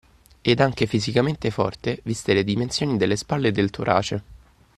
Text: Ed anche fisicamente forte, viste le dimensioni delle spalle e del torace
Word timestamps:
Ed 0.41 0.59
anche 0.59 0.87
fisicamente 0.87 1.51
forte, 1.51 1.99
viste 2.05 2.33
le 2.33 2.43
dimensioni 2.43 2.97
delle 2.97 3.15
spalle 3.15 3.49
e 3.49 3.51
del 3.51 3.69
torace 3.69 4.23